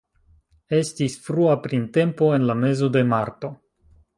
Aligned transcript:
Estis 0.77 1.17
frua 1.27 1.53
printempo 1.67 2.31
en 2.39 2.49
la 2.53 2.57
mezo 2.63 2.91
de 2.97 3.05
marto. 3.15 3.53